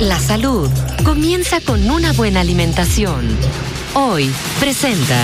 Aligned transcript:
La 0.00 0.18
salud 0.18 0.68
comienza 1.04 1.60
con 1.60 1.88
una 1.88 2.12
buena 2.12 2.40
alimentación. 2.40 3.24
Hoy 3.94 4.32
presenta. 4.58 5.16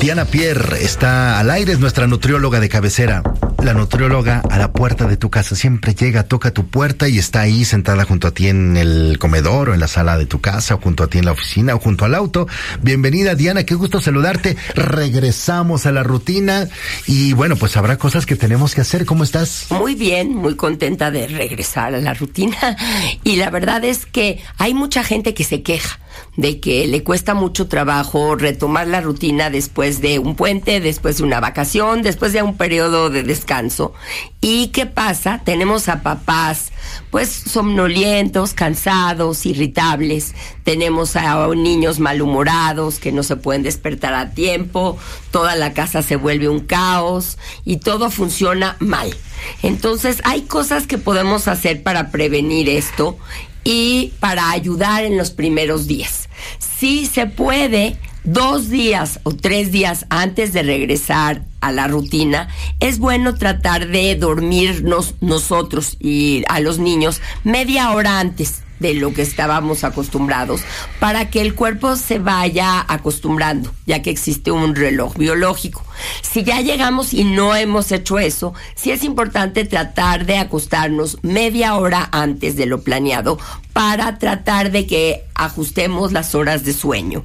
Diana 0.00 0.24
Pierre 0.24 0.84
está 0.84 1.38
al 1.38 1.50
aire, 1.50 1.72
es 1.72 1.78
nuestra 1.78 2.06
nutrióloga 2.06 2.60
de 2.60 2.68
cabecera. 2.68 3.22
La 3.62 3.74
nutrióloga 3.74 4.42
a 4.48 4.56
la 4.56 4.72
puerta 4.72 5.06
de 5.06 5.18
tu 5.18 5.28
casa 5.28 5.54
siempre 5.54 5.94
llega, 5.94 6.22
toca 6.22 6.50
tu 6.50 6.68
puerta 6.68 7.08
y 7.08 7.18
está 7.18 7.42
ahí 7.42 7.66
sentada 7.66 8.04
junto 8.04 8.26
a 8.26 8.30
ti 8.30 8.48
en 8.48 8.78
el 8.78 9.18
comedor 9.18 9.68
o 9.68 9.74
en 9.74 9.80
la 9.80 9.86
sala 9.86 10.16
de 10.16 10.24
tu 10.24 10.40
casa 10.40 10.76
o 10.76 10.80
junto 10.80 11.04
a 11.04 11.08
ti 11.08 11.18
en 11.18 11.26
la 11.26 11.32
oficina 11.32 11.74
o 11.74 11.78
junto 11.78 12.06
al 12.06 12.14
auto. 12.14 12.48
Bienvenida 12.80 13.34
Diana, 13.34 13.64
qué 13.64 13.74
gusto 13.74 14.00
saludarte. 14.00 14.56
Regresamos 14.74 15.84
a 15.84 15.92
la 15.92 16.02
rutina 16.02 16.68
y 17.06 17.34
bueno, 17.34 17.56
pues 17.56 17.76
habrá 17.76 17.98
cosas 17.98 18.24
que 18.24 18.34
tenemos 18.34 18.74
que 18.74 18.80
hacer. 18.80 19.04
¿Cómo 19.04 19.24
estás? 19.24 19.66
Muy 19.68 19.94
bien, 19.94 20.34
muy 20.34 20.56
contenta 20.56 21.10
de 21.10 21.26
regresar 21.26 21.94
a 21.94 22.00
la 22.00 22.14
rutina 22.14 22.76
y 23.24 23.36
la 23.36 23.50
verdad 23.50 23.84
es 23.84 24.06
que 24.06 24.42
hay 24.56 24.72
mucha 24.72 25.04
gente 25.04 25.34
que 25.34 25.44
se 25.44 25.62
queja 25.62 26.00
de 26.36 26.60
que 26.60 26.86
le 26.86 27.02
cuesta 27.02 27.34
mucho 27.34 27.68
trabajo 27.68 28.36
retomar 28.36 28.86
la 28.86 29.00
rutina 29.00 29.50
después 29.50 30.00
de 30.00 30.18
un 30.18 30.34
puente, 30.36 30.80
después 30.80 31.18
de 31.18 31.24
una 31.24 31.40
vacación, 31.40 32.02
después 32.02 32.32
de 32.32 32.42
un 32.42 32.56
periodo 32.56 33.10
de 33.10 33.22
descanso. 33.22 33.92
¿Y 34.40 34.68
qué 34.68 34.86
pasa? 34.86 35.42
Tenemos 35.44 35.88
a 35.88 36.02
papás 36.02 36.72
pues 37.10 37.28
somnolientos, 37.28 38.54
cansados, 38.54 39.44
irritables. 39.46 40.34
Tenemos 40.64 41.16
a 41.16 41.46
niños 41.48 41.98
malhumorados 41.98 42.98
que 42.98 43.12
no 43.12 43.22
se 43.22 43.36
pueden 43.36 43.62
despertar 43.62 44.14
a 44.14 44.30
tiempo. 44.30 44.96
Toda 45.30 45.56
la 45.56 45.72
casa 45.72 46.02
se 46.02 46.16
vuelve 46.16 46.48
un 46.48 46.60
caos 46.60 47.38
y 47.64 47.78
todo 47.78 48.10
funciona 48.10 48.76
mal. 48.78 49.14
Entonces 49.62 50.20
hay 50.24 50.42
cosas 50.42 50.86
que 50.86 50.98
podemos 50.98 51.48
hacer 51.48 51.82
para 51.82 52.10
prevenir 52.10 52.68
esto 52.68 53.18
y 53.64 54.12
para 54.20 54.50
ayudar 54.50 55.04
en 55.04 55.16
los 55.16 55.30
primeros 55.30 55.86
días. 55.86 56.28
Si 56.58 57.06
se 57.06 57.26
puede, 57.26 57.96
dos 58.24 58.68
días 58.68 59.20
o 59.22 59.32
tres 59.34 59.72
días 59.72 60.06
antes 60.08 60.52
de 60.52 60.62
regresar 60.62 61.42
a 61.60 61.72
la 61.72 61.88
rutina, 61.88 62.48
es 62.80 62.98
bueno 62.98 63.34
tratar 63.34 63.88
de 63.88 64.14
dormirnos 64.16 65.14
nosotros 65.20 65.96
y 66.00 66.44
a 66.48 66.60
los 66.60 66.78
niños 66.78 67.20
media 67.44 67.92
hora 67.92 68.18
antes 68.20 68.62
de 68.80 68.94
lo 68.94 69.12
que 69.12 69.22
estábamos 69.22 69.84
acostumbrados 69.84 70.62
para 70.98 71.30
que 71.30 71.40
el 71.40 71.54
cuerpo 71.54 71.94
se 71.96 72.18
vaya 72.18 72.84
acostumbrando, 72.88 73.72
ya 73.86 74.02
que 74.02 74.10
existe 74.10 74.50
un 74.50 74.74
reloj 74.74 75.16
biológico. 75.16 75.84
Si 76.22 76.42
ya 76.42 76.60
llegamos 76.60 77.14
y 77.14 77.24
no 77.24 77.54
hemos 77.54 77.92
hecho 77.92 78.18
eso, 78.18 78.54
sí 78.74 78.90
es 78.90 79.04
importante 79.04 79.64
tratar 79.64 80.26
de 80.26 80.38
acostarnos 80.38 81.18
media 81.22 81.76
hora 81.76 82.08
antes 82.10 82.56
de 82.56 82.66
lo 82.66 82.82
planeado 82.82 83.38
para 83.72 84.18
tratar 84.18 84.72
de 84.72 84.86
que 84.86 85.24
ajustemos 85.34 86.12
las 86.12 86.34
horas 86.34 86.64
de 86.64 86.72
sueño 86.72 87.24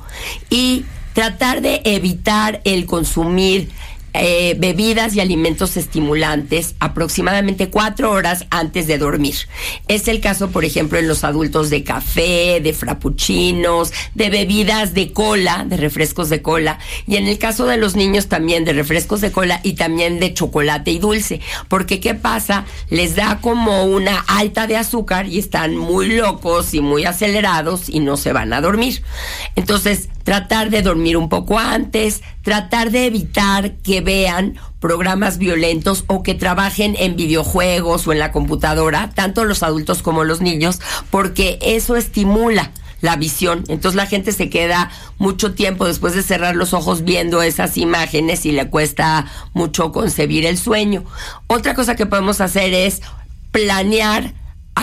y 0.50 0.86
tratar 1.14 1.62
de 1.62 1.82
evitar 1.86 2.62
el 2.66 2.86
consumir 2.86 3.72
eh, 4.22 4.56
bebidas 4.58 5.16
y 5.16 5.20
alimentos 5.20 5.78
estimulantes 5.78 6.76
aproximadamente 6.80 7.70
cuatro 7.70 8.12
horas 8.12 8.46
antes 8.50 8.88
de 8.88 8.98
dormir. 8.98 9.36
Es 9.88 10.08
el 10.08 10.22
caso, 10.22 10.50
por 10.50 10.66
ejemplo, 10.66 10.98
en 10.98 11.08
los 11.08 11.24
adultos 11.24 11.70
de 11.70 11.84
café, 11.84 12.60
de 12.62 12.74
frappuccinos, 12.74 13.94
de 14.14 14.30
bebidas 14.30 14.94
de 14.94 15.12
cola, 15.12 15.66
de 15.68 15.78
refrescos 15.78 16.30
de 16.30 16.42
cola, 16.42 16.80
y 17.08 17.18
en 17.18 17.28
el 17.28 17.38
caso 17.38 17.66
de 17.66 17.78
los 17.78 17.96
niños 17.96 18.28
también 18.28 18.66
de 18.66 18.74
refrescos 18.74 19.22
de 19.22 19.32
cola 19.32 19.60
y 19.64 19.74
también 19.74 20.20
de 20.20 20.34
chocolate 20.34 20.92
y 20.92 21.00
dulce. 21.00 21.42
Porque 21.68 22.00
¿qué 22.00 22.16
pasa? 22.16 22.66
Les 22.90 23.16
da 23.16 23.40
como 23.42 23.86
una 23.86 24.20
alta 24.28 24.68
de 24.68 24.78
azúcar 24.78 25.28
y 25.28 25.40
están 25.40 25.78
muy 25.78 26.08
locos 26.08 26.74
y 26.74 26.82
muy 26.82 27.06
acelerados 27.06 27.90
y 27.90 28.00
no 28.00 28.18
se 28.18 28.34
van 28.34 28.54
a 28.54 28.62
dormir. 28.62 29.04
Entonces, 29.56 30.10
tratar 30.26 30.72
de 30.72 30.82
dormir 30.82 31.16
un 31.16 31.30
poco 31.30 31.60
antes, 31.60 32.22
tratar 32.42 32.90
de 32.92 33.06
evitar 33.06 33.76
que 33.76 34.02
vean 34.02 34.58
programas 34.80 35.38
violentos 35.38 36.04
o 36.08 36.24
que 36.24 36.34
trabajen 36.34 36.96
en 37.00 37.16
videojuegos 37.16 38.08
o 38.08 38.12
en 38.12 38.20
la 38.20 38.32
computadora, 38.32 39.12
tanto 39.14 39.46
los 39.46 39.62
adultos 39.64 40.02
como 40.02 40.24
los 40.24 40.42
niños, 40.42 40.82
porque 41.12 41.60
eso 41.62 41.96
estimula 41.96 42.72
la 43.02 43.16
visión. 43.18 43.66
Entonces 43.68 43.96
la 43.96 44.08
gente 44.08 44.32
se 44.32 44.50
queda 44.50 44.90
mucho 45.20 45.54
tiempo 45.54 45.86
después 45.86 46.16
de 46.16 46.24
cerrar 46.24 46.56
los 46.56 46.74
ojos 46.74 47.04
viendo 47.04 47.44
esas 47.44 47.78
imágenes 47.78 48.48
y 48.48 48.52
le 48.52 48.68
cuesta 48.70 49.28
mucho 49.54 49.92
concebir 49.92 50.48
el 50.48 50.58
sueño. 50.58 51.04
Otra 51.46 51.76
cosa 51.76 51.96
que 51.96 52.08
podemos 52.08 52.42
hacer 52.42 52.74
es 52.74 53.02
planear 53.52 54.34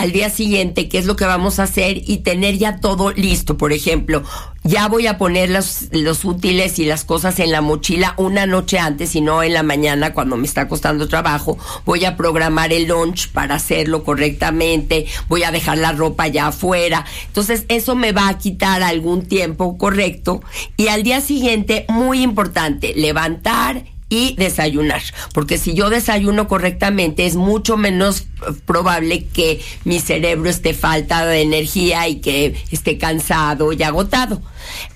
al 0.03 0.11
día 0.11 0.29
siguiente 0.29 0.89
qué 0.89 0.97
es 0.97 1.05
lo 1.05 1.15
que 1.15 1.23
vamos 1.23 1.59
a 1.59 1.63
hacer 1.63 2.01
y 2.05 2.17
tener 2.17 2.57
ya 2.57 2.81
todo 2.81 3.13
listo. 3.13 3.57
Por 3.57 3.71
ejemplo, 3.71 4.21
ya 4.65 4.89
voy 4.89 5.07
a 5.07 5.17
poner 5.17 5.49
los, 5.49 5.87
los 5.91 6.25
útiles 6.25 6.77
y 6.77 6.83
las 6.83 7.05
cosas 7.05 7.39
en 7.39 7.53
la 7.53 7.61
mochila 7.61 8.13
una 8.17 8.45
noche 8.45 8.79
antes 8.79 9.15
y 9.15 9.21
no 9.21 9.43
en 9.43 9.53
la 9.53 9.63
mañana 9.63 10.13
cuando 10.13 10.35
me 10.35 10.45
está 10.45 10.67
costando 10.67 11.07
trabajo. 11.07 11.57
Voy 11.85 12.03
a 12.03 12.17
programar 12.17 12.73
el 12.73 12.87
lunch 12.87 13.29
para 13.31 13.55
hacerlo 13.55 14.03
correctamente. 14.03 15.05
Voy 15.29 15.43
a 15.43 15.51
dejar 15.51 15.77
la 15.77 15.93
ropa 15.93 16.27
ya 16.27 16.47
afuera. 16.47 17.05
Entonces 17.27 17.63
eso 17.69 17.95
me 17.95 18.11
va 18.11 18.27
a 18.27 18.37
quitar 18.37 18.83
algún 18.83 19.25
tiempo 19.25 19.77
correcto. 19.77 20.41
Y 20.75 20.89
al 20.89 21.03
día 21.03 21.21
siguiente, 21.21 21.85
muy 21.87 22.21
importante, 22.23 22.93
levantar 22.93 23.85
y 24.13 24.35
desayunar, 24.35 25.01
porque 25.33 25.57
si 25.57 25.73
yo 25.73 25.89
desayuno 25.89 26.47
correctamente 26.47 27.25
es 27.25 27.35
mucho 27.35 27.77
menos 27.77 28.27
probable 28.65 29.25
que 29.25 29.59
mi 29.85 29.99
cerebro 29.99 30.51
esté 30.51 30.75
falta 30.75 31.25
de 31.25 31.41
energía 31.41 32.07
y 32.07 32.21
que 32.21 32.55
esté 32.69 32.99
cansado 32.99 33.73
y 33.73 33.81
agotado. 33.81 34.39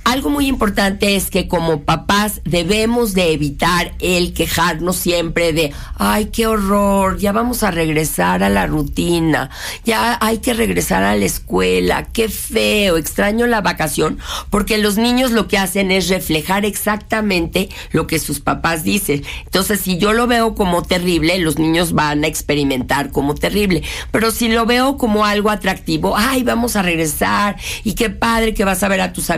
Algo 0.03 0.29
muy 0.29 0.47
importante 0.47 1.15
es 1.15 1.29
que 1.29 1.47
como 1.47 1.81
papás 1.81 2.41
debemos 2.45 3.13
de 3.13 3.33
evitar 3.33 3.93
el 3.99 4.33
quejarnos 4.33 4.95
siempre 4.95 5.51
de, 5.51 5.73
ay, 5.97 6.27
qué 6.27 6.47
horror, 6.47 7.17
ya 7.17 7.33
vamos 7.33 7.63
a 7.63 7.71
regresar 7.71 8.41
a 8.41 8.49
la 8.49 8.67
rutina, 8.67 9.49
ya 9.83 10.17
hay 10.21 10.37
que 10.37 10.53
regresar 10.53 11.03
a 11.03 11.15
la 11.15 11.25
escuela, 11.25 12.07
qué 12.13 12.29
feo, 12.29 12.97
extraño 12.97 13.47
la 13.47 13.61
vacación, 13.61 14.17
porque 14.49 14.77
los 14.77 14.97
niños 14.97 15.31
lo 15.31 15.47
que 15.47 15.57
hacen 15.57 15.91
es 15.91 16.07
reflejar 16.07 16.63
exactamente 16.63 17.69
lo 17.91 18.07
que 18.07 18.19
sus 18.19 18.39
papás 18.39 18.83
dicen. 18.83 19.23
Entonces, 19.43 19.81
si 19.81 19.97
yo 19.97 20.13
lo 20.13 20.27
veo 20.27 20.55
como 20.55 20.83
terrible, 20.83 21.37
los 21.39 21.59
niños 21.59 21.91
van 21.91 22.23
a 22.23 22.27
experimentar 22.27 23.11
como 23.11 23.35
terrible, 23.35 23.83
pero 24.11 24.31
si 24.31 24.47
lo 24.47 24.65
veo 24.65 24.97
como 24.97 25.25
algo 25.25 25.49
atractivo, 25.49 26.15
ay, 26.15 26.43
vamos 26.43 26.75
a 26.75 26.81
regresar 26.81 27.57
y 27.83 27.93
qué 27.93 28.09
padre 28.09 28.53
que 28.53 28.63
vas 28.63 28.83
a 28.83 28.87
ver 28.87 29.01
a 29.01 29.13
tus 29.13 29.29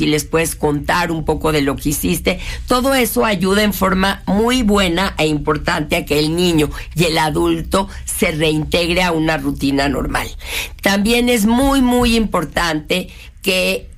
y 0.00 0.06
les 0.06 0.24
puedes 0.24 0.54
contar 0.54 1.10
un 1.10 1.24
poco 1.24 1.52
de 1.52 1.62
lo 1.62 1.76
que 1.76 1.90
hiciste. 1.90 2.40
Todo 2.66 2.94
eso 2.94 3.24
ayuda 3.24 3.62
en 3.62 3.72
forma 3.72 4.22
muy 4.26 4.62
buena 4.62 5.14
e 5.18 5.26
importante 5.26 5.96
a 5.96 6.04
que 6.04 6.18
el 6.18 6.34
niño 6.34 6.70
y 6.94 7.04
el 7.04 7.18
adulto 7.18 7.88
se 8.04 8.32
reintegre 8.32 9.02
a 9.02 9.12
una 9.12 9.38
rutina 9.38 9.88
normal. 9.88 10.28
También 10.82 11.28
es 11.28 11.46
muy, 11.46 11.80
muy 11.80 12.16
importante 12.16 13.08
que 13.42 13.88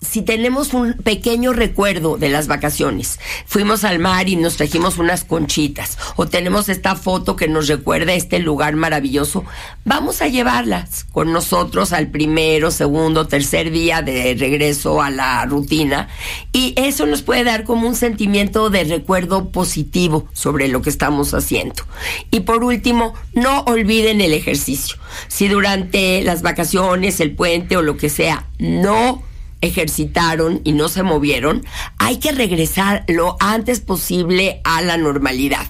si 0.00 0.22
tenemos 0.22 0.74
un 0.74 0.92
pequeño 0.94 1.52
recuerdo 1.52 2.16
de 2.16 2.28
las 2.28 2.48
vacaciones, 2.48 3.18
fuimos 3.46 3.82
al 3.84 3.98
mar 3.98 4.28
y 4.28 4.36
nos 4.36 4.56
trajimos 4.56 4.98
unas 4.98 5.24
conchitas, 5.24 5.98
o 6.16 6.26
tenemos 6.26 6.68
esta 6.68 6.96
foto 6.96 7.34
que 7.34 7.48
nos 7.48 7.66
recuerda 7.66 8.12
este 8.12 8.38
lugar 8.38 8.76
maravilloso, 8.76 9.44
vamos 9.84 10.20
a 10.20 10.28
llevarlas 10.28 11.04
con 11.04 11.32
nosotros 11.32 11.92
al 11.92 12.08
primero, 12.08 12.70
segundo, 12.70 13.26
tercer 13.26 13.70
día 13.70 14.02
de 14.02 14.34
regreso 14.38 15.00
a 15.00 15.10
la 15.10 15.44
rutina, 15.46 16.08
y 16.52 16.74
eso 16.76 17.06
nos 17.06 17.22
puede 17.22 17.44
dar 17.44 17.64
como 17.64 17.88
un 17.88 17.96
sentimiento 17.96 18.70
de 18.70 18.84
recuerdo 18.84 19.50
positivo 19.50 20.28
sobre 20.32 20.68
lo 20.68 20.82
que 20.82 20.90
estamos 20.90 21.32
haciendo. 21.34 21.84
Y 22.30 22.40
por 22.40 22.64
último, 22.64 23.14
no 23.32 23.60
olviden 23.60 24.20
el 24.20 24.32
ejercicio. 24.32 24.96
Si 25.28 25.48
durante 25.48 26.22
las 26.22 26.42
vacaciones, 26.42 27.20
el 27.20 27.34
puente 27.34 27.76
o 27.76 27.82
lo 27.82 27.96
que 27.96 28.10
sea, 28.10 28.46
no 28.58 29.22
ejercitaron 29.60 30.60
y 30.64 30.72
no 30.72 30.88
se 30.88 31.02
movieron, 31.02 31.64
hay 31.98 32.18
que 32.18 32.32
regresar 32.32 33.04
lo 33.08 33.36
antes 33.40 33.80
posible 33.80 34.60
a 34.64 34.82
la 34.82 34.96
normalidad. 34.96 35.66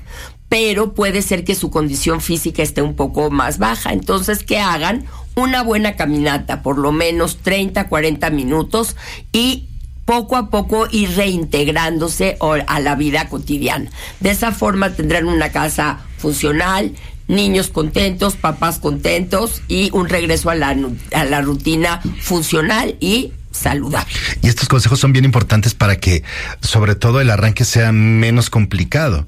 pero 0.49 0.94
puede 0.94 1.23
ser 1.23 1.43
que 1.44 1.56
su 1.56 1.71
condición 1.71 2.21
física 2.21 2.62
esté 2.62 2.81
un 2.81 2.94
poco 2.94 3.33
más 3.33 3.59
baja. 3.59 3.93
Entonces, 3.93 4.44
que 4.44 4.61
hagan 4.61 5.05
una 5.35 5.62
buena 5.62 5.97
caminata, 5.97 6.62
por 6.62 6.79
lo 6.79 6.93
menos 6.93 7.38
30, 7.38 7.88
40 7.88 8.31
minutos 8.31 8.94
y 9.33 9.67
poco 10.06 10.37
a 10.37 10.50
poco 10.50 10.87
ir 10.91 11.17
reintegrándose 11.17 12.38
a 12.41 12.81
la 12.81 12.94
vida 12.94 13.29
cotidiana. 13.29 13.91
De 14.21 14.31
esa 14.31 14.53
forma 14.53 14.94
tendrán 14.94 15.27
una 15.27 15.50
casa 15.50 15.99
funcional, 16.17 16.93
niños 17.29 17.69
contentos, 17.69 18.37
papás 18.37 18.79
contentos 18.79 19.62
y 19.69 19.91
un 19.93 20.09
regreso 20.09 20.49
a 20.49 20.55
la, 20.55 20.77
a 21.12 21.25
la 21.25 21.41
rutina 21.43 22.00
funcional 22.21 22.97
y 23.00 23.33
saludable. 23.56 24.12
Y 24.43 24.49
estos 24.49 24.69
consejos 24.69 25.00
son 25.00 25.12
bien 25.12 25.25
importantes 25.25 25.75
para 25.75 25.97
que 25.97 26.23
sobre 26.61 26.94
todo 26.94 27.20
el 27.20 27.31
arranque 27.31 27.64
sea 27.64 27.93
menos 27.93 28.50
complicado. 28.50 29.26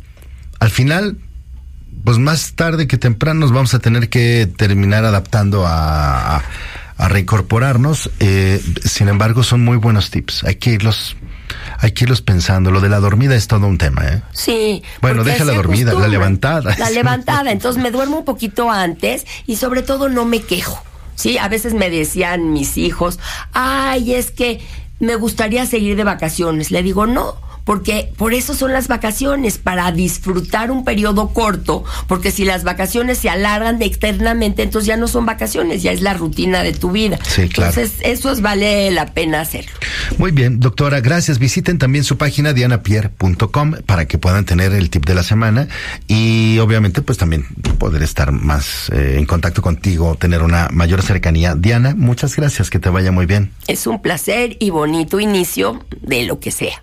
Al 0.60 0.70
final, 0.70 1.18
pues 2.04 2.18
más 2.18 2.52
tarde 2.54 2.86
que 2.86 2.98
temprano 2.98 3.40
nos 3.40 3.52
vamos 3.52 3.74
a 3.74 3.78
tener 3.78 4.08
que 4.08 4.48
terminar 4.56 5.04
adaptando 5.04 5.66
a, 5.66 6.42
a, 6.96 7.08
reincorporarnos. 7.08 8.10
Eh, 8.20 8.62
sin 8.84 9.08
embargo, 9.08 9.42
son 9.42 9.64
muy 9.64 9.76
buenos 9.76 10.10
tips. 10.10 10.44
Hay 10.44 10.56
que 10.56 10.70
irlos 10.70 11.16
hay 11.78 11.92
que 11.92 12.04
irlos 12.04 12.22
pensando. 12.22 12.70
Lo 12.70 12.80
de 12.80 12.88
la 12.88 13.00
dormida 13.00 13.34
es 13.34 13.46
todo 13.46 13.66
un 13.66 13.78
tema, 13.78 14.06
¿eh? 14.06 14.22
Sí. 14.32 14.82
Bueno, 15.00 15.24
deja 15.24 15.44
la 15.44 15.54
dormida, 15.54 15.92
la 15.94 16.08
levantada. 16.08 16.76
La 16.78 16.90
levantada. 16.90 17.52
Entonces 17.52 17.82
me 17.82 17.90
duermo 17.90 18.18
un 18.18 18.24
poquito 18.24 18.70
antes 18.70 19.26
y 19.46 19.56
sobre 19.56 19.82
todo 19.82 20.08
no 20.08 20.24
me 20.24 20.42
quejo. 20.42 20.82
Sí, 21.18 21.36
a 21.36 21.48
veces 21.48 21.74
me 21.74 21.90
decían 21.90 22.52
mis 22.52 22.78
hijos, 22.78 23.18
ay, 23.52 24.14
es 24.14 24.30
que 24.30 24.60
me 25.00 25.16
gustaría 25.16 25.66
seguir 25.66 25.96
de 25.96 26.04
vacaciones. 26.04 26.70
Le 26.70 26.80
digo, 26.84 27.08
no 27.08 27.34
porque 27.68 28.10
por 28.16 28.32
eso 28.32 28.54
son 28.54 28.72
las 28.72 28.88
vacaciones, 28.88 29.58
para 29.58 29.92
disfrutar 29.92 30.70
un 30.70 30.86
periodo 30.86 31.34
corto, 31.34 31.84
porque 32.06 32.30
si 32.30 32.46
las 32.46 32.64
vacaciones 32.64 33.18
se 33.18 33.28
alargan 33.28 33.78
de 33.78 33.84
externamente, 33.84 34.62
entonces 34.62 34.86
ya 34.86 34.96
no 34.96 35.06
son 35.06 35.26
vacaciones, 35.26 35.82
ya 35.82 35.92
es 35.92 36.00
la 36.00 36.14
rutina 36.14 36.62
de 36.62 36.72
tu 36.72 36.92
vida. 36.92 37.18
Sí, 37.28 37.46
claro. 37.50 37.74
Entonces, 37.78 38.00
eso 38.00 38.32
es, 38.32 38.40
vale 38.40 38.90
la 38.90 39.12
pena 39.12 39.42
hacerlo. 39.42 39.70
Muy 40.16 40.30
bien, 40.30 40.60
doctora, 40.60 41.02
gracias. 41.02 41.38
Visiten 41.38 41.76
también 41.76 42.04
su 42.04 42.16
página 42.16 42.54
dianapierre.com 42.54 43.74
para 43.84 44.06
que 44.06 44.16
puedan 44.16 44.46
tener 44.46 44.72
el 44.72 44.88
tip 44.88 45.04
de 45.04 45.14
la 45.14 45.22
semana 45.22 45.68
y 46.06 46.58
obviamente 46.60 47.02
pues 47.02 47.18
también 47.18 47.44
poder 47.78 48.02
estar 48.02 48.32
más 48.32 48.88
eh, 48.94 49.16
en 49.18 49.26
contacto 49.26 49.60
contigo, 49.60 50.14
tener 50.14 50.42
una 50.42 50.68
mayor 50.72 51.02
cercanía. 51.02 51.54
Diana, 51.54 51.94
muchas 51.94 52.34
gracias, 52.34 52.70
que 52.70 52.78
te 52.78 52.88
vaya 52.88 53.12
muy 53.12 53.26
bien. 53.26 53.52
Es 53.66 53.86
un 53.86 54.00
placer 54.00 54.56
y 54.58 54.70
bonito 54.70 55.20
inicio 55.20 55.84
de 56.00 56.24
lo 56.24 56.40
que 56.40 56.50
sea. 56.50 56.82